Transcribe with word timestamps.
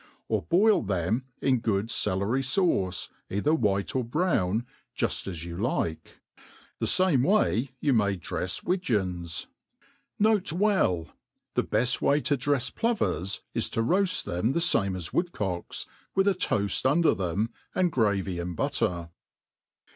Or 0.27 0.41
boil 0.41 0.81
them 0.81 1.25
in 1.43 1.59
good 1.59 1.89
cclery 1.89 2.41
faucc, 2.41 3.09
either 3.29 3.53
white 3.53 3.95
or 3.95 4.03
brown, 4.03 4.65
juft 4.97 5.27
as 5.27 5.45
you 5.45 5.55
like. 5.57 6.19
The 6.79 6.87
fame 6.87 7.21
way 7.21 7.75
you 7.79 7.93
may 7.93 8.17
drefs 8.17 8.63
wigeons. 8.63 9.45
> 9.81 10.19
N. 10.19 10.37
B, 10.39 11.11
The 11.53 11.67
heft 11.75 12.01
way 12.01 12.19
to 12.19 12.35
drefs 12.35 12.73
plovers, 12.73 13.41
is 13.53 13.69
to 13.69 13.83
roaft 13.83 14.23
them 14.23 14.53
the, 14.53 14.59
fame 14.61 14.95
as 14.95 15.13
woodcocks, 15.13 15.85
with 16.15 16.27
a 16.27 16.33
toaft 16.33 16.83
under 16.87 17.13
them, 17.13 17.51
and 17.75 17.91
gravy 17.91 18.39
and 18.39 18.55
butter. 18.55 19.11